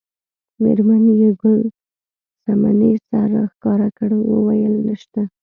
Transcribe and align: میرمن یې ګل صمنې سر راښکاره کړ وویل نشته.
میرمن 0.61 1.03
یې 1.21 1.29
ګل 1.41 1.61
صمنې 2.43 2.91
سر 3.07 3.27
راښکاره 3.35 3.89
کړ 3.97 4.09
وویل 4.31 4.75
نشته. 4.87 5.21